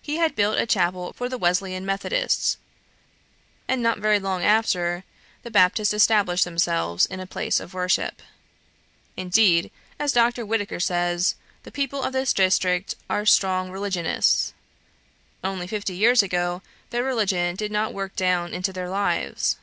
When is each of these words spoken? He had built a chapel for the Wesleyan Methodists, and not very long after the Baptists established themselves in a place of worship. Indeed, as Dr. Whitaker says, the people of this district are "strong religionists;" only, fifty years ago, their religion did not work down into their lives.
He 0.00 0.16
had 0.16 0.34
built 0.34 0.56
a 0.56 0.64
chapel 0.64 1.12
for 1.12 1.28
the 1.28 1.36
Wesleyan 1.36 1.84
Methodists, 1.84 2.56
and 3.68 3.82
not 3.82 3.98
very 3.98 4.18
long 4.18 4.42
after 4.42 5.04
the 5.42 5.50
Baptists 5.50 5.92
established 5.92 6.46
themselves 6.46 7.04
in 7.04 7.20
a 7.20 7.26
place 7.26 7.60
of 7.60 7.74
worship. 7.74 8.22
Indeed, 9.14 9.70
as 9.98 10.12
Dr. 10.12 10.46
Whitaker 10.46 10.80
says, 10.80 11.34
the 11.64 11.70
people 11.70 12.02
of 12.02 12.14
this 12.14 12.32
district 12.32 12.94
are 13.10 13.26
"strong 13.26 13.70
religionists;" 13.70 14.54
only, 15.44 15.66
fifty 15.66 15.94
years 15.96 16.22
ago, 16.22 16.62
their 16.88 17.04
religion 17.04 17.54
did 17.54 17.70
not 17.70 17.92
work 17.92 18.16
down 18.16 18.54
into 18.54 18.72
their 18.72 18.88
lives. 18.88 19.58